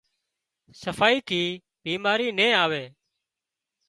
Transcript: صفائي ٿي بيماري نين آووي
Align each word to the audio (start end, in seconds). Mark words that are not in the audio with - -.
صفائي 0.83 1.19
ٿي 1.27 1.41
بيماري 1.83 2.27
نين 2.39 2.51
آووي 2.63 2.83